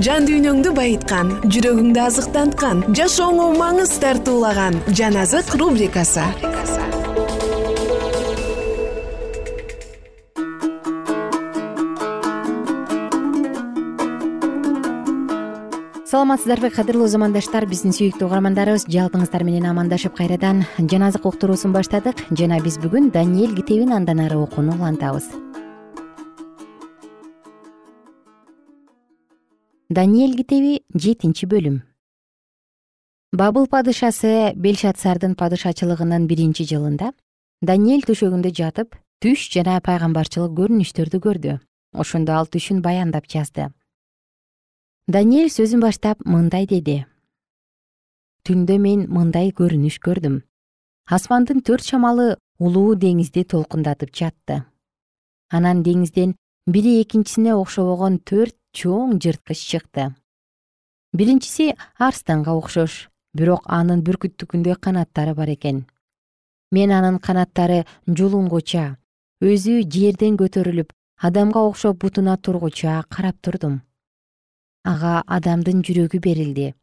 жан 0.00 0.24
дүйнөңдү 0.24 0.72
байыткан 0.72 1.34
жүрөгүңдү 1.52 2.00
азыктанткан 2.00 2.78
жашооңо 2.96 3.50
маңыз 3.58 3.92
тартуулаган 4.00 4.78
жан 4.96 5.18
азык 5.20 5.52
рубрикасы. 5.60 6.24
Саламатсыздарбы 16.08 16.68
кадырлуу 16.72 17.08
замандаштар 17.08 17.64
биздин 17.68 17.92
сүйүктүү 17.96 18.28
угармандарыбыз. 18.28 18.84
Жалпыңыздар 18.88 19.44
менен 19.48 19.68
амандашып 19.72 20.16
кайрадан 20.16 20.64
жан 20.78 21.08
азык 21.08 21.28
уктуруусун 21.28 21.72
баштадык. 21.76 22.26
Жана 22.32 22.60
биз 22.64 22.80
бүгүн 22.80 23.12
даниэль 23.12 23.56
китебин 23.56 23.92
андан 23.96 24.20
ары 24.24 24.40
окууну 24.40 24.76
улантабыз 24.76 25.32
даниэль 29.92 30.36
китеби 30.36 30.80
жетинчи 30.94 31.44
бөлүм. 31.52 31.82
Бабыл 33.32 33.66
падышасы 33.68 34.52
белшатсардын 34.56 35.34
падышачылыгынын 35.36 36.24
биринчи 36.30 36.64
жылында 36.70 37.12
даниэль 37.60 38.06
төшөгүндө 38.08 38.54
жатып 38.60 38.96
түш 39.20 39.44
жана 39.52 39.76
пайгамбарчылык 39.84 40.56
көрүнүштөрдү 40.56 41.20
көрдү. 41.26 41.58
Ошондо 41.92 42.32
ал 42.38 42.48
түшүн 42.48 42.80
баяндап 42.80 43.28
жазды. 43.28 43.68
Даниэль 45.12 45.52
сөзүн 45.52 45.84
баштап 45.84 46.24
мындай 46.24 46.66
деди. 46.66 47.04
Түндө 48.48 48.78
мен 48.80 49.06
мындай 49.12 49.52
көрүнүш 49.52 50.00
көрдүм. 50.00 50.40
Асмандын 51.06 51.60
төрт 51.60 51.84
шамалы 51.84 52.36
улуу 52.58 52.94
деңизди 52.96 53.44
толкундатып 53.44 54.14
жатты 54.16 54.62
анан 55.52 55.82
деңизден 55.84 56.34
бири 56.66 57.00
экинчисине 57.02 57.54
окшобогон 57.54 58.18
төрт 58.18 58.56
чоң 58.72 59.18
жырткыч 59.20 59.60
чыкты. 59.70 60.14
Биринчиси 61.12 61.74
арстанга 61.98 62.54
окшош. 62.56 63.08
Бирок 63.36 63.64
анын 63.68 64.02
бүркүттүкүндөй 64.04 64.76
канаттары 64.76 65.34
бар 65.34 65.48
экен. 65.54 65.86
Мен 66.72 66.92
анын 66.92 67.18
канаттары 67.18 67.84
жулунгуча 68.06 68.96
өзү 69.40 69.78
жерден 69.88 70.36
көтөрүлүп 70.40 70.92
адамга 71.16 71.62
окшоп 71.68 71.98
бутуна 72.04 72.36
тургуча 72.36 73.02
карап 73.08 73.40
турдум. 73.40 73.80
Ага 74.84 75.22
адамдын 75.26 75.80
жүрөгү 75.80 76.20
берилди. 76.20 76.74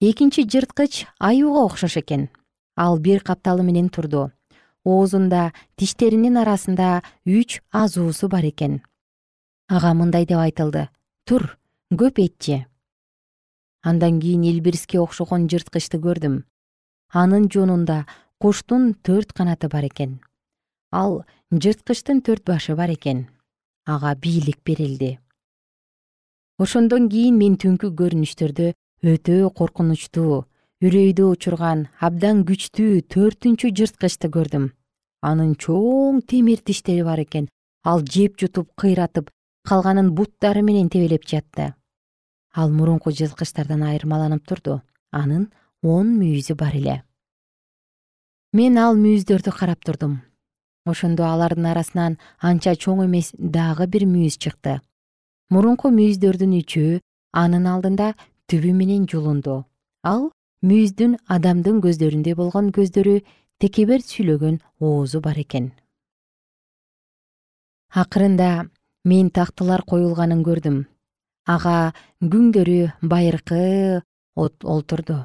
Экинчи 0.00 0.44
жырткыч 0.48 1.04
аюуга 1.18 1.64
окшош 1.68 1.98
экен. 2.00 2.28
Ал 2.76 2.98
бир 2.98 3.20
капталы 3.20 3.64
менен 3.64 3.88
турду. 3.88 4.30
Оозунда 4.84 5.52
тиштеринин 5.76 6.36
арасында 6.36 7.02
үч 7.26 7.60
азуусу 7.72 8.28
бар 8.28 8.48
экен 8.48 8.80
ага 9.68 9.92
мындай 9.94 10.26
деп 10.26 10.40
айтылды. 10.40 10.88
Тур 11.24 11.58
көп 11.92 12.18
эт 12.24 12.42
же 12.42 12.66
андан 13.82 14.20
кийин 14.20 14.42
илбириске 14.42 14.98
окшогон 14.98 15.46
жырткычты 15.48 16.00
көрдүм. 16.02 16.42
Анын 17.12 17.48
жонунда 17.48 18.06
куштун 18.38 18.94
төрт 18.94 19.32
канаты 19.32 19.68
бар 19.68 19.86
экен. 19.86 20.20
Ал 20.90 21.24
жырткычтын 21.52 22.20
төрт 22.22 22.44
башы 22.44 22.74
бар 22.76 22.90
экен. 22.90 23.28
Ага 23.86 24.14
бийлик 24.14 24.60
берилди. 24.64 25.18
Ошондон 26.58 27.08
кийин 27.08 27.38
мен 27.38 27.56
түнкү 27.56 27.92
көрүнүштөрдө 27.94 28.74
өтө 29.04 29.48
коркунучтуу 29.54 30.44
үрөйдү 30.82 31.30
учурган 31.30 31.86
абдан 32.00 32.44
күчтүү 32.44 33.06
төртүнчү 33.14 33.70
жырткычты 33.78 34.28
көрдүм. 34.28 34.72
Анын 35.22 35.54
чоң 35.54 36.20
темир 36.26 36.60
тиштери 36.60 37.02
бар 37.06 37.22
экен. 37.22 37.48
Ал 37.84 38.02
жеп 38.02 38.36
жутуп 38.38 38.74
кыйратып 38.76 39.30
калганын 39.68 40.14
буттары 40.16 40.62
менен 40.64 40.88
тебелеп 40.88 41.26
жатты. 41.28 41.74
Ал 42.54 42.70
мурунку 42.72 43.10
жырткычтардан 43.12 43.82
айырмаланып 43.84 44.46
турду. 44.48 44.80
Анын 45.12 45.50
он 45.82 46.14
мүйүзү 46.16 46.56
бар 46.56 46.76
эле. 46.76 47.02
Мен 48.52 48.78
ал 48.78 48.96
мүйүздөрдү 48.96 49.52
карап 49.52 49.84
турдум. 49.84 50.22
Ошондо 50.86 51.26
алардын 51.28 51.66
арасынан 51.68 52.16
анча 52.40 52.72
чоң 52.72 53.04
эмес 53.04 53.34
дагы 53.36 53.86
бир 53.86 54.06
мүйүз 54.08 54.38
чыкты. 54.40 54.80
Мурунку 55.52 55.92
мүйүздөрдүн 55.92 56.56
үчөө 56.62 57.00
анын 57.36 57.68
алдында 57.68 58.14
түбү 58.48 58.72
менен 58.72 59.04
жулунду. 59.04 59.66
Ал 60.02 60.30
мүйүздүн 60.64 61.18
адамдын 61.28 61.82
көздөрүндөй 61.84 62.34
болгон 62.40 62.72
көздөрү 62.72 63.20
текебер 63.60 64.00
сүйлөгөн 64.00 64.62
оозу 64.80 65.20
бар 65.20 65.36
экен. 65.44 65.72
Акырында 67.92 68.68
мен 69.08 69.30
тактылар 69.32 69.82
коюлганын 69.88 70.42
көрдүм. 70.44 70.78
Ага 71.48 71.94
күңдөрү 72.20 72.92
байыркы 73.00 74.02
олтурду. 74.36 75.18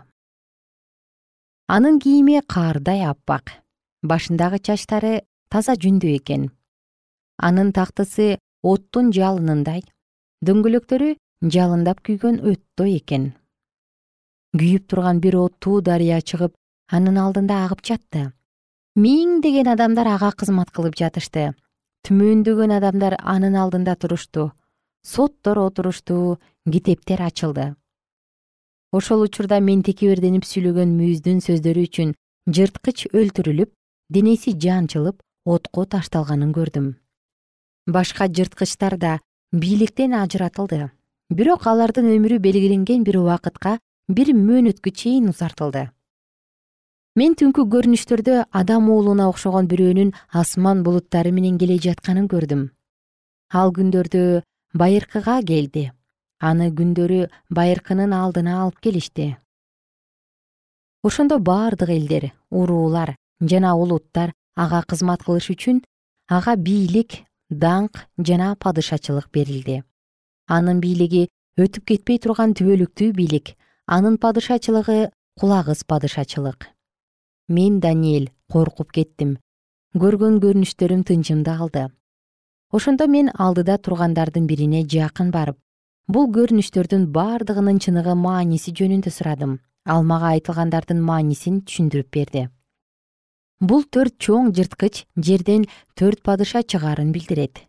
Анын 1.67 2.00
кийими 2.00 2.39
каардай 2.48 3.04
аппак. 3.04 3.52
Башындагы 4.04 4.60
чачтары 4.60 5.24
таза 5.52 5.76
жүндөй 5.76 6.17
экен. 6.19 6.52
Анын 7.38 7.74
тактысы 7.76 8.38
оттун 8.63 9.12
жалынындай. 9.15 9.84
Дөңгөлөктөрү 10.48 11.15
жалындап 11.56 12.04
күйгөн 12.08 12.39
өттөй 12.52 13.00
экен. 13.02 13.34
Күйүп 14.56 14.88
турган 14.88 15.19
бир 15.19 15.39
оттуу 15.41 15.82
дарыя 15.82 16.22
чыгып 16.22 16.56
анын 16.88 17.17
алдында 17.17 17.63
агып 17.65 17.84
жатты. 17.84 18.32
Миңдеген 18.96 19.72
адамдар 19.72 20.08
ага 20.15 20.32
кызмат 20.38 20.72
кылып 20.72 20.96
жатышты 21.00 21.52
түмөндөгөн 22.08 22.74
адамдар 22.76 23.13
анын 23.34 23.54
алдында 23.56 23.94
турушту 23.96 24.50
соттор 25.08 25.60
отурушту 25.60 26.39
китептер 26.70 27.22
ачылды. 27.24 27.76
Ошол 28.92 29.24
учурда 29.24 29.60
мен 29.60 29.84
текеберденип 29.88 30.44
сүйлөгөн 30.48 30.92
мүйүздүн 30.98 31.39
сөздөрү 31.46 31.86
үчүн 31.88 32.12
жырткыч 32.58 33.06
өлтүрүлүп 33.12 33.72
денеси 34.18 34.56
жанчылып 34.66 35.24
отко 35.56 35.86
ташталганын 35.96 36.52
көрдүм. 36.60 36.94
Башка 37.88 38.28
жырткычтар 38.28 38.98
да 39.00 39.18
бийликтен 39.52 40.13
ажыратылды. 40.20 40.92
Бирок 41.32 41.68
алардын 41.68 42.12
өмүрү 42.18 42.44
белгиленген 42.44 43.04
бир 43.08 43.24
убакытка 43.24 43.80
бир 44.08 44.36
мөөнөткө 44.36 44.92
чейин 44.92 45.32
узартылды 45.32 45.89
мен 47.19 47.36
түнкү 47.38 47.67
көрүнүштөрдө 47.69 48.39
адам 48.58 48.88
уулуна 48.89 49.28
окшогон 49.30 49.67
бирөөнүн 49.69 50.13
асман 50.41 50.82
булуттары 50.86 51.32
менен 51.36 51.60
келе 51.62 51.78
жатканын 51.86 52.26
көрдүм. 52.32 52.63
Ал 53.54 53.73
күндөрдө 53.76 54.41
байыркыга 54.73 55.38
келди. 55.45 55.91
Аны 56.41 56.71
күндөрү 56.73 57.28
байыркынын 57.54 58.15
алдына 58.17 58.58
алып 58.63 58.82
келишти. 58.82 59.38
Ошондо 61.04 61.38
бардык 61.38 61.93
элдер 61.93 62.32
уруулар 62.49 63.15
жана 63.39 63.76
улуттар 63.78 64.34
ага 64.56 64.82
кызмат 64.82 65.21
кылыш 65.23 65.52
үчүн 65.54 65.84
ага 66.30 66.56
бийлик 66.56 67.21
даңк 67.52 68.08
жана 68.17 68.56
падышачылык 68.58 69.30
берилди. 69.30 69.84
Анын 70.49 70.82
бийлиги 70.82 71.28
өтүп 71.62 71.86
кетпей 71.93 72.17
турган 72.17 72.58
түбөлүктүү 72.58 73.13
бийлик 73.13 73.54
анын 73.86 74.17
падышачылыгы 74.17 75.12
кулагыс 75.39 75.84
падышачылык 75.86 76.72
мен 77.47 77.79
даниэль 77.79 78.32
коркуп 78.51 78.91
кеттим. 78.91 79.38
Көргөн 79.93 80.39
көрүнүштөрүм 80.43 81.03
тынчымды 81.08 81.51
алды 81.53 81.89
ошондо 82.73 83.06
мен 83.08 83.29
алдыда 83.38 83.77
тургандардын 83.77 84.47
бирине 84.49 84.82
жакын 84.89 85.29
барып 85.32 85.58
бул 86.08 86.25
көрүнүштөрдүн 86.34 87.06
бардыгынын 87.13 87.79
чыныгы 87.84 88.15
мааниси 88.17 88.73
жөнүндө 88.79 89.12
сурадым. 89.13 89.60
Ал 89.86 90.03
мага 90.08 90.32
айтылгандардын 90.34 91.01
маанисин 91.03 91.60
түшүндүрүп 91.67 92.10
берди. 92.15 92.47
Бул 93.60 93.84
төрт 93.84 94.15
чоң 94.17 94.53
жырткыч 94.56 95.03
жерден 95.27 95.67
төрт 95.99 96.23
падыша 96.23 96.63
чыгаарын 96.63 97.12
билдирет. 97.12 97.62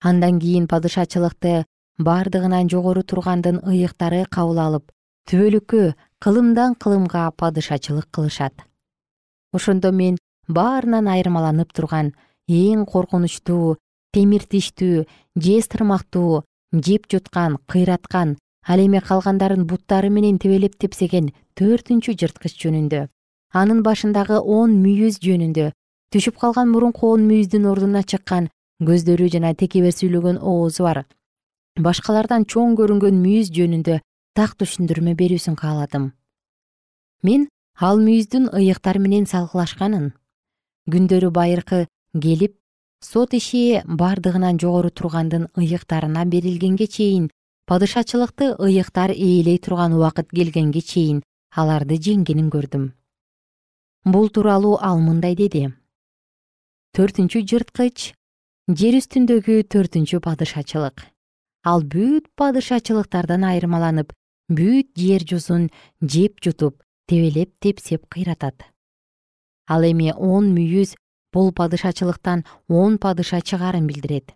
Андан 0.00 0.40
кийин 0.40 0.66
падышачылыкты 0.68 1.64
бардыгынан 1.98 2.68
жогору 2.68 3.02
тургандын 3.02 3.60
ыйыктары 3.62 4.24
кабыл 4.30 4.58
алып 4.66 4.90
түбөлүккө 5.30 5.94
кылымдан 6.22 6.74
кылымга 6.74 7.30
падышачылык 7.38 8.08
кылышат. 8.10 8.54
Ошондо 9.52 9.92
мен 9.92 10.18
баарынан 10.48 11.08
айырмаланып 11.08 11.72
турган 11.72 12.12
эң 12.48 12.84
коркунучтуу 12.86 13.76
темир 14.12 14.42
тиштүү 14.52 15.04
жез 15.46 15.68
тырмактуу 15.68 16.42
жеп 16.86 17.08
жуткан 17.10 17.58
кыйраткан 17.70 18.36
ал 18.66 18.80
эми 18.80 19.00
калгандарын 19.00 19.66
буттары 19.66 20.10
менен 20.10 20.38
тебелеп 20.38 20.76
тепсеген 20.78 21.32
төртүнчү 21.58 22.16
жырткыч 22.20 22.58
жөнүндө 22.62 23.06
анын 23.60 23.82
башындагы 23.86 24.40
он 24.58 24.76
мүйүз 24.84 25.20
жөнүндө 25.24 25.70
түшүп 26.14 26.38
калган 26.42 26.70
мурунку 26.70 27.12
он 27.14 27.28
мүйүздүн 27.30 27.68
ордуна 27.70 28.02
чыккан 28.02 28.48
көздөрү 28.88 29.28
жана 29.34 29.54
текебер 29.54 29.94
сүйлөгөн 29.94 30.40
оозу 30.42 30.84
бар. 30.86 31.04
Башкалардан 31.78 32.44
чоң 32.50 32.74
көрүнгөн 32.78 33.20
мүйүз 33.22 33.50
жөнүндө 33.54 34.00
так 34.34 34.56
түшүндүрмө 34.58 35.14
берүүсүн 35.14 35.54
кааладым. 35.54 36.10
Мен 37.22 37.46
ал 37.78 38.02
мүйүздүн 38.02 38.50
ыйыктар 38.58 38.98
менен 38.98 39.26
салгылашканын 39.30 40.10
күндөрү 40.90 41.30
байыркы 41.38 41.86
келип 42.24 42.56
сот 43.00 43.34
иши 43.38 43.82
бардыгынан 43.86 44.58
жогору 44.58 44.90
тургандын 44.90 45.46
ыйыктарына 45.54 46.24
берилгенге 46.32 46.86
чейин 46.86 47.30
падышачылыкты 47.68 48.56
ыйыктар 48.58 49.14
ээлей 49.14 49.58
турган 49.58 49.94
убакыт 49.94 50.28
келгенге 50.34 50.82
чейин 50.82 51.22
аларды 51.54 51.96
жеңгенин 51.96 52.50
көрдүм. 52.50 52.90
Бул 54.04 54.28
тууралуу 54.28 54.76
ал 54.82 54.98
мындай 55.00 55.38
деди. 55.38 55.70
Төртүнчү 56.94 57.46
жырткыч 57.50 58.10
жер 58.68 58.98
үстүндөгү 58.98 59.62
төртүнчү 59.72 60.20
падышачылык. 60.26 61.06
Ал 61.64 61.86
бүт 61.86 62.28
падышачылыктардан 62.36 63.46
айырмаланып 63.48 64.12
бүт 64.48 64.92
жер 64.96 65.24
жүзүн 65.24 65.70
жеп 66.00 66.40
жутуп 66.44 66.82
тебелеп 67.08 67.52
тепсеп 67.60 68.06
кыйратат. 68.08 68.64
Ал 69.68 69.82
эми 69.82 70.12
он 70.12 70.52
мүйүз 70.54 70.94
бул 71.32 71.52
падышачылыктан 71.52 72.44
он 72.68 72.98
падыша 72.98 73.40
чыгаарын 73.40 73.86
билдирет. 73.86 74.34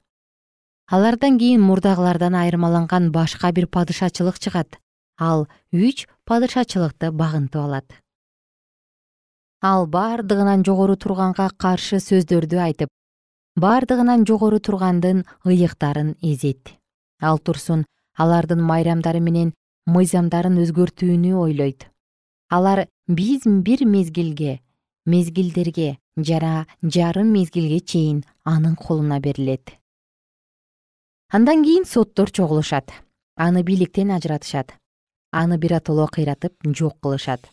Алардан 0.90 1.38
кийин 1.38 1.60
мурдагылардан 1.60 2.34
айырмаланган 2.34 3.12
башка 3.12 3.52
бир 3.52 3.66
падышачылык 3.66 4.38
чыгат. 4.38 4.78
Ал 5.18 5.48
үч 5.72 6.06
падышачылыкты 6.24 7.12
багынтып 7.12 7.60
алат. 7.60 7.92
Ал 9.60 9.86
бардыгынан 9.86 10.64
жогору 10.64 10.96
турганга 10.96 11.50
каршы 11.58 11.98
сөздөрдү 11.98 12.60
айтып 12.62 12.88
бардыгынан 13.58 14.24
жогору 14.24 14.60
тургандын 14.60 15.24
ыйыктарын 15.44 16.14
эзет 16.22 16.78
ал 17.20 17.38
турсун 17.38 17.84
алардын 18.14 18.62
майрамдары 18.62 19.20
менен 19.20 19.52
мыйзамдарын 19.88 20.58
өзгөртүүнү 20.62 21.32
ойлойт. 21.40 21.86
Алар 22.52 22.86
биз 23.08 23.46
бир 23.66 23.84
мезгилге 23.88 24.60
мезгилдерге 25.08 25.96
жана 26.28 26.66
жарым 26.82 27.32
мезгилге 27.32 27.80
чейин 27.80 28.18
анын 28.44 28.76
колуна 28.76 29.18
берилет. 29.20 29.72
Андан 31.32 31.64
кийин 31.64 31.84
соттор 31.84 32.30
чогулушат. 32.30 32.92
Аны 33.36 33.62
бийликтен 33.62 34.10
ажыратышат. 34.10 34.74
Аны 35.32 35.56
биротоло 35.56 36.06
кыйратып 36.06 36.54
жок 36.76 37.00
кылышат. 37.00 37.48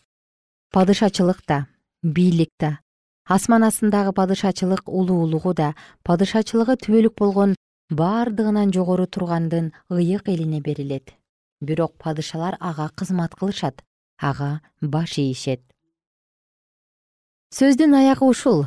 Падышачылык 0.72 1.40
да 1.48 1.66
бийлик 2.02 2.50
да. 2.60 2.80
Асман 3.24 3.64
астындагы 3.64 4.12
падышачылык 4.12 4.88
улуулугу 4.88 5.54
да 5.54 5.74
падышачылыгы 6.04 6.76
түбөлүк 6.84 7.14
болгон 7.16 7.54
бардыгынан 7.90 8.72
жогору 8.72 9.06
тургандын 9.06 9.72
ыйык 9.90 10.28
элине 10.28 10.60
берилет 10.60 11.16
бирок 11.60 11.96
падышалар 11.98 12.56
ага 12.60 12.90
кызмат 12.96 13.34
кылышат 13.34 13.82
ага 14.18 14.60
баш 14.80 15.18
ийишет. 15.18 15.60
Сөздүн 17.54 17.94
аягы 17.94 18.24
ушул. 18.26 18.66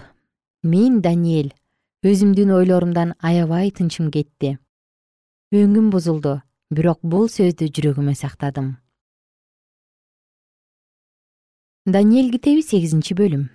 Мен 0.63 1.01
даниэль 1.01 1.53
өзүмдүн 2.03 2.51
ойлорумдан 2.51 3.15
аябай 3.19 3.71
тынчым 3.71 4.11
кетти. 4.11 4.57
Өңүм 5.51 5.89
бузулду 5.89 6.41
бирок 6.69 6.99
бул 7.01 7.27
сөздү 7.27 7.71
жүрөгүмө 7.73 8.13
сактадым 8.15 8.77
даниэль 11.89 12.29
китеби 12.31 12.61
сегизинчи 12.61 13.15
бөлүм. 13.17 13.47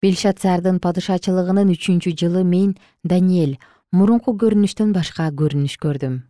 Белшатсардын 0.00 0.78
падышачылыгынын 0.80 1.72
үчүнчү 1.74 2.14
жылы 2.16 2.44
мен 2.46 2.72
даниэль 3.04 3.58
мурунку 3.92 4.32
көрүнүштөн 4.32 4.94
башка 4.96 5.28
көрүнүш 5.28 5.76
көрдүм 5.82 6.22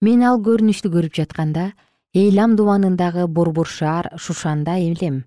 мен 0.00 0.22
ал 0.24 0.40
көрүнүштү 0.40 0.92
көрүп 0.96 1.16
жатканда 1.20 1.72
эйлам 2.14 2.56
дубанындагы 2.56 3.26
борбор 3.28 3.68
шаар 3.68 4.10
шушанда 4.16 4.78
элем 4.80 5.24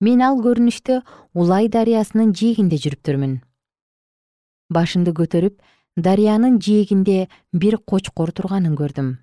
мен 0.00 0.22
ал 0.22 0.40
көрүнүштө 0.44 1.02
улай 1.34 1.68
дарыясынын 1.68 2.34
жээгинде 2.36 2.80
жүрүптүрмүн 2.84 3.40
башымды 4.70 5.12
көтөрүп 5.16 5.58
дарыянын 5.96 6.60
жээгинде 6.62 7.26
бир 7.52 7.76
кочкор 7.78 8.32
турганын 8.32 8.76
көрдүм. 8.78 9.18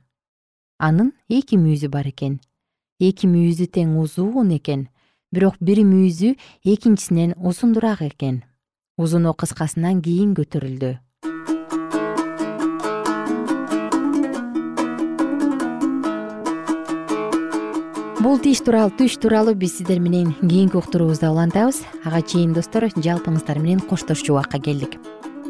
Анын 0.77 1.13
эки 1.29 1.57
мүйүзү 1.57 1.89
бар 1.89 2.11
экен. 2.11 2.39
Эки 2.99 3.27
мүйүзү 3.29 3.69
тең 3.73 3.97
узун 4.01 4.51
экен 4.57 4.87
бирок 5.31 5.57
бир 5.59 5.81
мүйүзү 5.85 6.35
экинчисинен 6.65 7.33
узундураак 7.37 8.01
экен. 8.11 8.43
Узуну 8.97 9.33
кыскасынан 9.33 10.01
кийин 10.01 10.35
көтөрүлдү 10.35 10.97
бул 18.17 18.39
тиш 18.41 18.63
тууралуу 18.65 18.95
түш 18.97 19.17
тууралуу 19.21 19.53
биз 19.55 19.75
сиздер 19.77 19.99
менен 20.01 20.31
кийинки 20.41 20.77
уктуруубузда 20.77 21.29
улантабыз. 21.29 21.83
Ага 22.03 22.21
чейин 22.21 22.53
достор 22.53 22.87
жалпыңыздар 22.89 23.59
менен 23.61 23.79
коштошчу 23.79 24.33
убакка 24.33 24.57
келдик. 24.59 24.97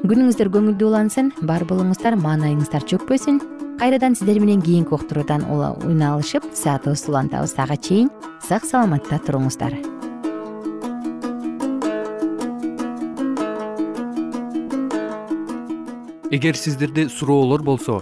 Күнүңүздөр 0.04 0.52
көңүлдүү 0.52 0.90
улансын 0.90 1.32
бар 1.48 1.64
болуңуздар 1.70 2.18
маанайыңыздар 2.20 2.84
чөкпөсүн 2.92 3.40
кайрадан 3.80 4.18
сиздер 4.20 4.42
менен 4.44 4.62
кийинки 4.62 4.94
уктуруудан 4.98 5.48
үн 5.48 6.04
алышып 6.04 6.44
саатыбызды 6.54 7.12
улантабыз. 7.14 7.56
Ага 7.58 7.78
чейин 7.78 8.12
сак 8.44 8.66
саламатта 8.66 9.22
туруңуздар. 9.24 9.78
Эгер 16.30 16.56
сиздерде 16.60 17.08
суроолор 17.08 17.64
болсо 17.64 18.02